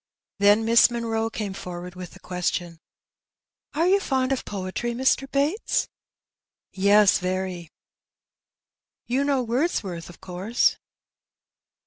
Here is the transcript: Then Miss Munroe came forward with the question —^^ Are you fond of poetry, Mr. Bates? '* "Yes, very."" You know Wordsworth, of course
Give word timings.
Then 0.39 0.65
Miss 0.65 0.89
Munroe 0.89 1.29
came 1.29 1.53
forward 1.53 1.93
with 1.93 2.13
the 2.13 2.19
question 2.19 2.79
—^^ 3.75 3.79
Are 3.79 3.85
you 3.87 3.99
fond 3.99 4.31
of 4.31 4.45
poetry, 4.45 4.95
Mr. 4.95 5.29
Bates? 5.31 5.89
'* 6.33 6.71
"Yes, 6.71 7.19
very."" 7.19 7.69
You 9.13 9.23
know 9.23 9.43
Wordsworth, 9.43 10.09
of 10.09 10.19
course 10.19 10.77